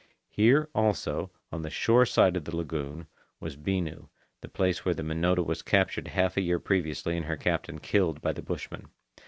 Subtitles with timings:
[0.31, 3.05] Here, also, on the shore side of the lagoon,
[3.39, 4.09] was Binu,
[4.41, 8.19] the place where the Minota was captured half a year previously and her captain killed
[8.19, 8.87] by the bushmen.